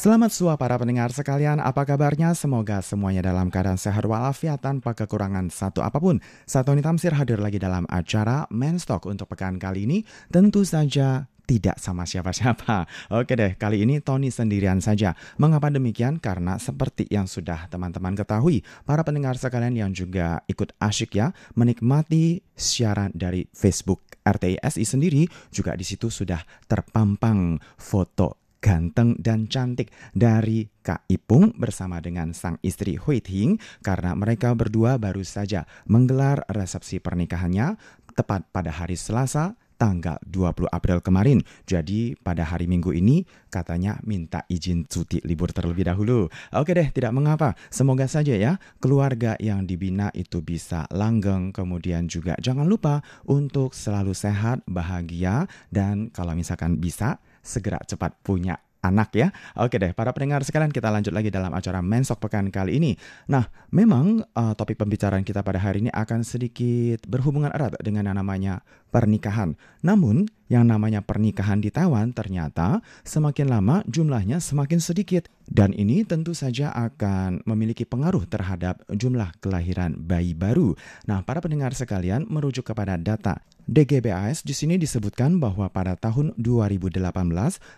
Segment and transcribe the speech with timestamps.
[0.00, 2.32] Selamat sua para pendengar sekalian, apa kabarnya?
[2.32, 6.24] Semoga semuanya dalam keadaan sehat walafiat tanpa kekurangan satu apa pun.
[6.48, 10.00] Satu ini Tamsir hadir lagi dalam acara Menstock untuk pekan kali ini.
[10.32, 12.88] Tentu saja tidak sama siapa-siapa.
[13.20, 15.12] Oke deh, kali ini Tony sendirian saja.
[15.36, 16.16] Mengapa demikian?
[16.16, 22.40] Karena seperti yang sudah teman-teman ketahui, para pendengar sekalian yang juga ikut asyik ya, menikmati
[22.56, 30.68] siaran dari Facebook RTISI sendiri, juga di situ sudah terpampang foto ganteng dan cantik dari
[30.84, 37.00] Kak Ipung bersama dengan sang istri Hui Ting karena mereka berdua baru saja menggelar resepsi
[37.00, 37.80] pernikahannya
[38.14, 41.40] tepat pada hari Selasa tanggal 20 April kemarin.
[41.64, 46.28] Jadi pada hari Minggu ini katanya minta izin cuti libur terlebih dahulu.
[46.52, 47.56] Oke deh, tidak mengapa.
[47.72, 51.56] Semoga saja ya keluarga yang dibina itu bisa langgeng.
[51.56, 58.60] Kemudian juga jangan lupa untuk selalu sehat, bahagia dan kalau misalkan bisa segera cepat punya
[58.80, 59.28] anak ya.
[59.56, 62.92] Oke deh, para pendengar sekalian kita lanjut lagi dalam acara Mensok Pekan kali ini.
[63.28, 68.16] Nah, memang uh, topik pembicaraan kita pada hari ini akan sedikit berhubungan erat dengan yang
[68.18, 69.54] namanya pernikahan.
[69.84, 75.30] Namun, yang namanya pernikahan di Taiwan ternyata semakin lama jumlahnya semakin sedikit.
[75.50, 80.74] Dan ini tentu saja akan memiliki pengaruh terhadap jumlah kelahiran bayi baru.
[81.06, 86.98] Nah, para pendengar sekalian merujuk kepada data DGBAS di sini disebutkan bahwa pada tahun 2018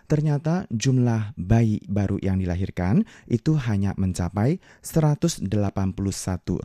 [0.09, 5.53] ternyata jumlah bayi baru yang dilahirkan itu hanya mencapai 181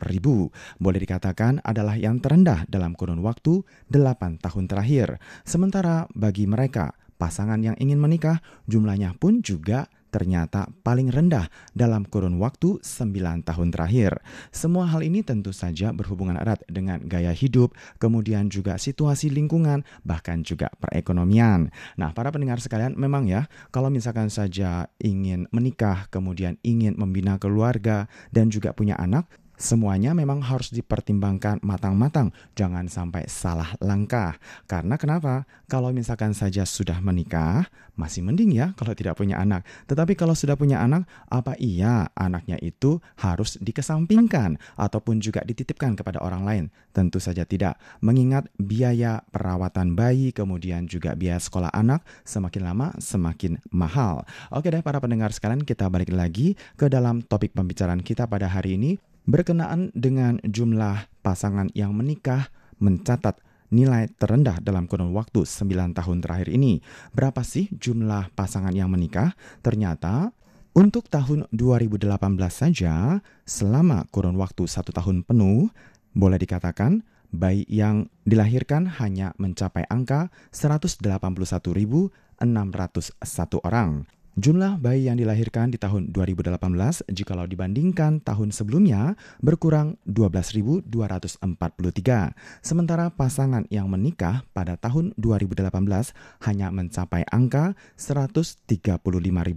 [0.09, 0.49] ribu.
[0.81, 3.61] Boleh dikatakan adalah yang terendah dalam kurun waktu
[3.93, 5.21] 8 tahun terakhir.
[5.45, 12.41] Sementara bagi mereka pasangan yang ingin menikah jumlahnya pun juga ternyata paling rendah dalam kurun
[12.41, 14.19] waktu 9 tahun terakhir.
[14.49, 20.41] Semua hal ini tentu saja berhubungan erat dengan gaya hidup, kemudian juga situasi lingkungan, bahkan
[20.41, 21.69] juga perekonomian.
[21.97, 28.09] Nah, para pendengar sekalian, memang ya, kalau misalkan saja ingin menikah, kemudian ingin membina keluarga,
[28.33, 34.39] dan juga punya anak, Semuanya memang harus dipertimbangkan matang-matang, jangan sampai salah langkah.
[34.71, 35.43] Karena kenapa?
[35.67, 37.67] Kalau misalkan saja sudah menikah,
[37.99, 39.67] masih mending ya kalau tidak punya anak.
[39.83, 46.23] Tetapi kalau sudah punya anak, apa iya anaknya itu harus dikesampingkan ataupun juga dititipkan kepada
[46.23, 46.63] orang lain?
[46.95, 47.75] Tentu saja tidak.
[47.99, 54.23] Mengingat biaya perawatan bayi, kemudian juga biaya sekolah anak semakin lama semakin mahal.
[54.55, 58.79] Oke deh para pendengar sekalian, kita balik lagi ke dalam topik pembicaraan kita pada hari
[58.79, 62.49] ini berkenaan dengan jumlah pasangan yang menikah
[62.81, 63.37] mencatat
[63.69, 66.81] nilai terendah dalam kurun waktu 9 tahun terakhir ini.
[67.13, 69.37] Berapa sih jumlah pasangan yang menikah?
[69.61, 70.33] Ternyata
[70.73, 72.09] untuk tahun 2018
[72.49, 75.69] saja, selama kurun waktu satu tahun penuh,
[76.17, 82.41] boleh dikatakan bayi yang dilahirkan hanya mencapai angka 181.601
[83.61, 84.09] orang.
[84.39, 86.55] Jumlah bayi yang dilahirkan di tahun 2018
[87.11, 90.87] jikalau dibandingkan tahun sebelumnya berkurang 12.243.
[92.63, 95.67] Sementara pasangan yang menikah pada tahun 2018
[96.47, 99.03] hanya mencapai angka 135.000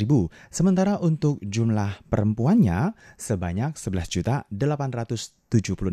[0.04, 4.44] ribu, sementara untuk jumlah perempuannya sebanyak 11 juta
[5.50, 5.90] 76.000.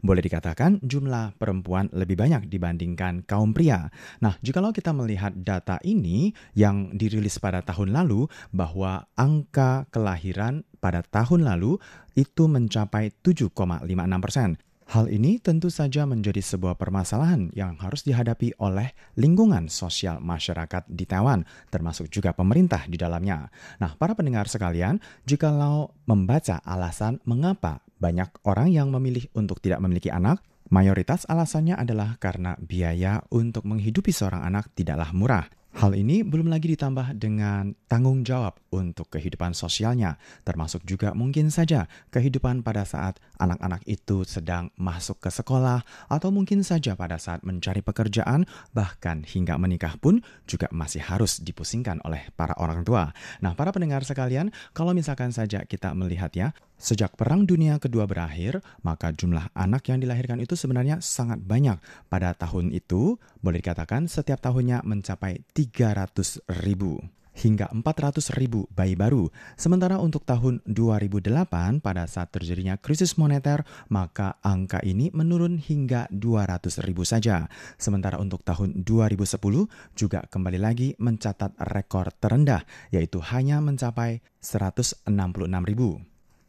[0.00, 3.90] Boleh dikatakan jumlah perempuan lebih banyak dibandingkan kaum pria.
[4.22, 11.02] Nah, jikalau kita melihat data ini yang dirilis pada tahun lalu bahwa angka kelahiran pada
[11.02, 11.82] tahun lalu
[12.14, 14.50] itu mencapai 7,56 persen.
[14.88, 21.04] Hal ini tentu saja menjadi sebuah permasalahan yang harus dihadapi oleh lingkungan sosial masyarakat di
[21.04, 23.52] Taiwan, termasuk juga pemerintah di dalamnya.
[23.84, 24.96] Nah, para pendengar sekalian,
[25.28, 32.20] jikalau membaca alasan mengapa banyak orang yang memilih untuk tidak memiliki anak, Mayoritas alasannya adalah
[32.20, 35.48] karena biaya untuk menghidupi seorang anak tidaklah murah.
[35.78, 41.86] Hal ini belum lagi ditambah dengan tanggung jawab untuk kehidupan sosialnya, termasuk juga mungkin saja
[42.10, 47.80] kehidupan pada saat anak-anak itu sedang masuk ke sekolah, atau mungkin saja pada saat mencari
[47.80, 53.14] pekerjaan, bahkan hingga menikah pun juga masih harus dipusingkan oleh para orang tua.
[53.38, 58.62] Nah, para pendengar sekalian, kalau misalkan saja kita melihat ya, Sejak Perang Dunia Kedua berakhir,
[58.86, 61.82] maka jumlah anak yang dilahirkan itu sebenarnya sangat banyak.
[62.06, 67.02] Pada tahun itu, boleh dikatakan setiap tahunnya mencapai 300 ribu
[67.38, 69.30] hingga 400 ribu bayi baru.
[69.54, 73.62] Sementara untuk tahun 2008 pada saat terjadinya krisis moneter,
[73.94, 77.46] maka angka ini menurun hingga 200 ribu saja.
[77.78, 79.38] Sementara untuk tahun 2010
[79.94, 85.06] juga kembali lagi mencatat rekor terendah, yaitu hanya mencapai 166
[85.62, 86.02] ribu.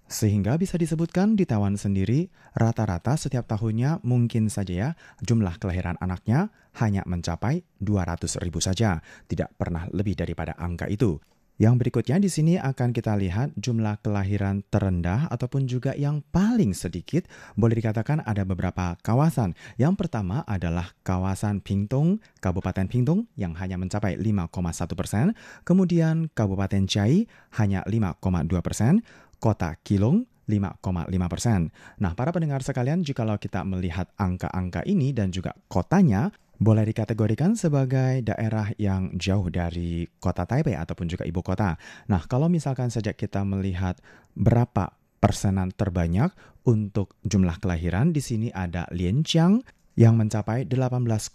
[0.10, 4.90] Sehingga bisa disebutkan di Taiwan sendiri, rata-rata setiap tahunnya mungkin saja ya,
[5.22, 6.50] jumlah kelahiran anaknya
[6.82, 11.22] hanya mencapai 200 ribu saja, tidak pernah lebih daripada angka itu.
[11.60, 17.28] Yang berikutnya di sini akan kita lihat jumlah kelahiran terendah ataupun juga yang paling sedikit.
[17.60, 19.60] Boleh dikatakan ada beberapa kawasan.
[19.76, 25.36] Yang pertama adalah kawasan Pingtung, Kabupaten Pingtung yang hanya mencapai 5,1 persen.
[25.68, 27.28] Kemudian Kabupaten Chai
[27.60, 28.24] hanya 5,2
[28.64, 29.04] persen
[29.40, 31.70] kota Kilong 5,5 persen.
[32.02, 38.20] Nah, para pendengar sekalian, jikalau kita melihat angka-angka ini dan juga kotanya, boleh dikategorikan sebagai
[38.20, 41.80] daerah yang jauh dari kota Taipei ataupun juga ibu kota.
[42.12, 43.96] Nah, kalau misalkan saja kita melihat
[44.36, 44.92] berapa
[45.24, 46.36] persenan terbanyak
[46.68, 49.64] untuk jumlah kelahiran, di sini ada Lianjiang
[49.96, 51.32] yang mencapai 18,9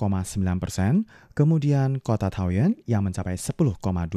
[0.60, 1.04] persen,
[1.36, 3.64] kemudian kota Taoyuan yang mencapai 10,2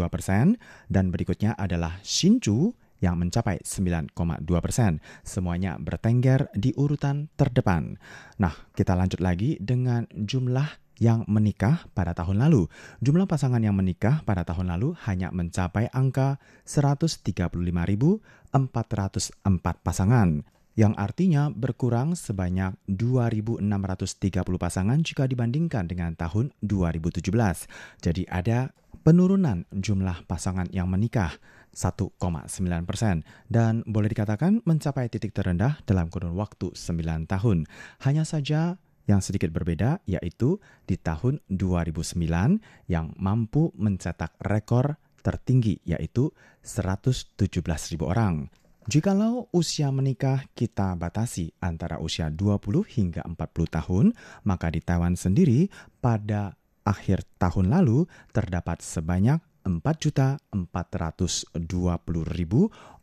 [0.07, 0.55] persen,
[0.87, 4.13] dan berikutnya adalah Hsinchu yang mencapai 9,2
[4.63, 4.99] persen.
[5.21, 7.97] Semuanya bertengger di urutan terdepan.
[8.41, 12.65] Nah, kita lanjut lagi dengan jumlah yang menikah pada tahun lalu.
[13.05, 18.17] Jumlah pasangan yang menikah pada tahun lalu hanya mencapai angka 135.404
[19.85, 20.29] pasangan
[20.77, 23.65] yang artinya berkurang sebanyak 2.630
[24.61, 27.33] pasangan jika dibandingkan dengan tahun 2017.
[27.97, 31.33] Jadi ada penurunan jumlah pasangan yang menikah.
[31.77, 32.17] 1,9
[32.89, 33.21] persen
[33.53, 37.69] dan boleh dikatakan mencapai titik terendah dalam kurun waktu 9 tahun.
[38.01, 40.57] Hanya saja yang sedikit berbeda yaitu
[40.89, 42.17] di tahun 2009
[42.89, 46.33] yang mampu mencetak rekor tertinggi yaitu
[46.65, 47.37] 117
[47.93, 48.49] ribu orang.
[48.87, 54.05] Jikalau usia menikah kita batasi antara usia 20 hingga 40 tahun,
[54.47, 55.67] maka di Taiwan sendiri
[55.99, 56.55] pada
[56.87, 61.59] akhir tahun lalu terdapat sebanyak 4.420.000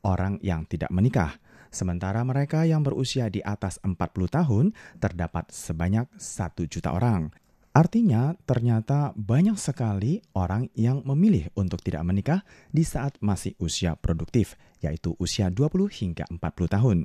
[0.03, 1.37] orang yang tidak menikah.
[1.69, 3.93] Sementara mereka yang berusia di atas 40
[4.31, 4.73] tahun
[5.03, 7.44] terdapat sebanyak 1 juta orang.
[7.75, 14.55] Artinya, ternyata banyak sekali orang yang memilih untuk tidak menikah di saat masih usia produktif,
[14.79, 16.99] yaitu usia 20 hingga 40 tahun.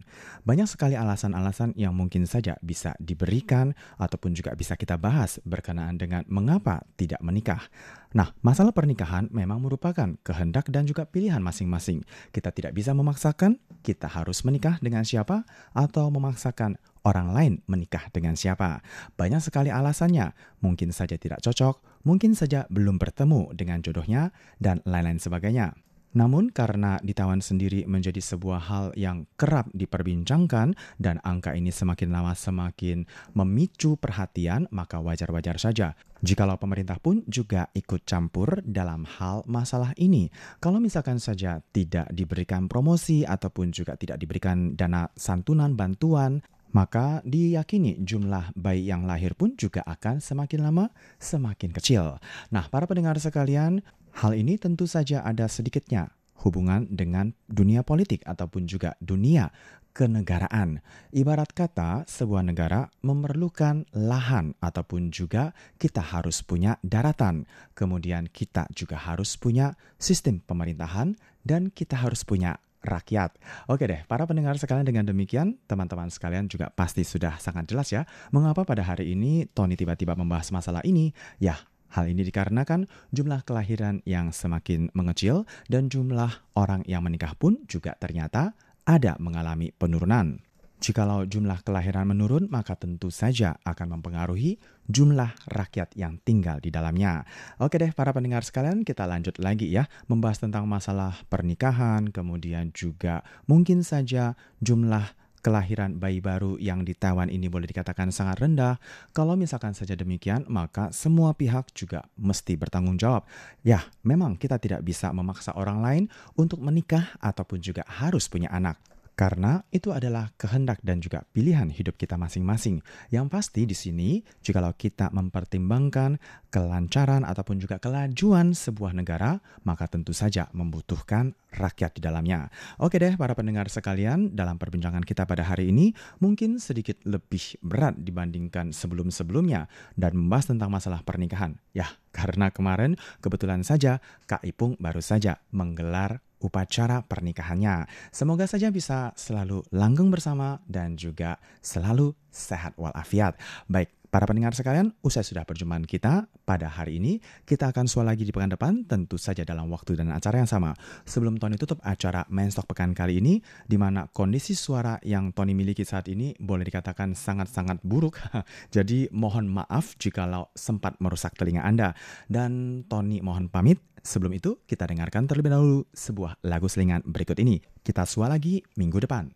[0.45, 6.21] Banyak sekali alasan-alasan yang mungkin saja bisa diberikan ataupun juga bisa kita bahas berkenaan dengan
[6.29, 7.65] mengapa tidak menikah.
[8.13, 12.05] Nah, masalah pernikahan memang merupakan kehendak dan juga pilihan masing-masing.
[12.29, 16.77] Kita tidak bisa memaksakan kita harus menikah dengan siapa atau memaksakan
[17.09, 18.85] orang lain menikah dengan siapa.
[19.17, 24.29] Banyak sekali alasannya, mungkin saja tidak cocok, mungkin saja belum bertemu dengan jodohnya,
[24.61, 25.73] dan lain-lain sebagainya.
[26.09, 32.09] Namun karena di Taiwan sendiri menjadi sebuah hal yang kerap diperbincangkan dan angka ini semakin
[32.09, 33.05] lama semakin
[33.37, 35.93] memicu perhatian, maka wajar-wajar saja.
[36.25, 40.33] Jikalau pemerintah pun juga ikut campur dalam hal masalah ini.
[40.57, 48.01] Kalau misalkan saja tidak diberikan promosi ataupun juga tidak diberikan dana santunan bantuan, maka diyakini
[48.01, 50.85] jumlah bayi yang lahir pun juga akan semakin lama
[51.17, 52.21] semakin kecil.
[52.53, 53.81] Nah, para pendengar sekalian,
[54.17, 59.51] hal ini tentu saja ada sedikitnya hubungan dengan dunia politik ataupun juga dunia
[59.91, 60.79] kenegaraan.
[61.11, 67.43] Ibarat kata, sebuah negara memerlukan lahan ataupun juga kita harus punya daratan.
[67.75, 73.35] Kemudian kita juga harus punya sistem pemerintahan dan kita harus punya rakyat.
[73.67, 78.07] Oke deh, para pendengar sekalian dengan demikian, teman-teman sekalian juga pasti sudah sangat jelas ya,
[78.31, 81.11] mengapa pada hari ini Tony tiba-tiba membahas masalah ini.
[81.37, 81.59] Ya,
[81.91, 87.97] hal ini dikarenakan jumlah kelahiran yang semakin mengecil dan jumlah orang yang menikah pun juga
[87.97, 88.55] ternyata
[88.87, 90.41] ada mengalami penurunan.
[90.79, 97.23] Jikalau jumlah kelahiran menurun, maka tentu saja akan mempengaruhi jumlah rakyat yang tinggal di dalamnya.
[97.61, 103.21] Oke deh, para pendengar sekalian, kita lanjut lagi ya, membahas tentang masalah pernikahan, kemudian juga
[103.45, 108.75] mungkin saja jumlah kelahiran bayi baru yang di Taiwan ini boleh dikatakan sangat rendah.
[109.15, 113.23] Kalau misalkan saja demikian, maka semua pihak juga mesti bertanggung jawab.
[113.63, 116.03] Ya, memang kita tidak bisa memaksa orang lain
[116.35, 118.75] untuk menikah ataupun juga harus punya anak.
[119.19, 122.79] Karena itu adalah kehendak dan juga pilihan hidup kita masing-masing.
[123.11, 130.15] Yang pasti di sini, jikalau kita mempertimbangkan kelancaran ataupun juga kelajuan sebuah negara, maka tentu
[130.15, 132.47] saja membutuhkan rakyat di dalamnya.
[132.79, 135.91] Oke deh, para pendengar sekalian, dalam perbincangan kita pada hari ini
[136.23, 139.67] mungkin sedikit lebih berat dibandingkan sebelum-sebelumnya
[139.99, 141.59] dan membahas tentang masalah pernikahan.
[141.75, 143.99] Ya, karena kemarin kebetulan saja
[144.31, 147.87] Kak Ipung baru saja menggelar upacara pernikahannya.
[148.11, 153.35] Semoga saja bisa selalu langgeng bersama dan juga selalu sehat walafiat.
[153.67, 158.25] Baik, Para pendengar sekalian, usai sudah perjumpaan kita pada hari ini, kita akan suara lagi
[158.25, 160.73] di pekan depan, tentu saja dalam waktu dan acara yang sama.
[161.05, 163.37] Sebelum Tony tutup acara Main Stock pekan kali ini,
[163.69, 168.17] di mana kondisi suara yang Tony miliki saat ini boleh dikatakan sangat-sangat buruk.
[168.75, 170.25] Jadi mohon maaf jika
[170.57, 171.93] sempat merusak telinga Anda.
[172.25, 177.62] Dan Tony mohon pamit, sebelum itu kita dengarkan terlebih dahulu sebuah lagu selingan berikut ini.
[177.80, 179.32] Kita suara lagi minggu depan.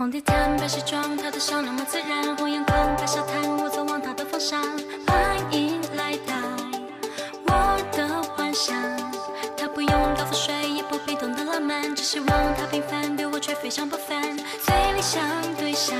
[0.00, 2.34] 红地毯，白西装，他的笑那么自然。
[2.38, 4.56] 红眼眶，白沙滩，我走往他的方向。
[12.75, 14.21] 平凡，对我却非常不凡。
[14.35, 15.23] 最理想
[15.55, 15.97] 对象，